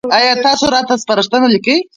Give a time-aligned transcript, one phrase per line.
[0.19, 1.77] ایا تاسو راته سپارښتنه لیکئ؟